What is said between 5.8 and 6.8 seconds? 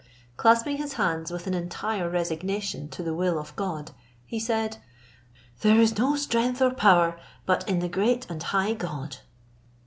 no strength or